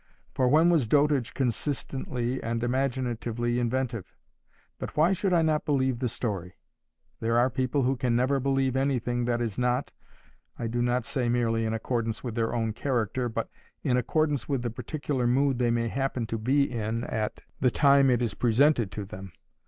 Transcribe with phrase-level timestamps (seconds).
[0.33, 4.15] For when was dotage consistently and imaginatively inventive?
[4.79, 6.55] But why should I not believe the story?
[7.19, 9.91] There are people who can never believe anything that is not
[10.57, 13.51] (I do not say merely in accordance with their own character, but)
[13.83, 18.09] in accordance with the particular mood they may happen to be in at the time
[18.09, 19.31] it is presented to them.